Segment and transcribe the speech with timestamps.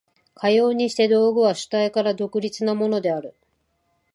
[0.33, 3.35] かようにして道具は主体から独立なものである。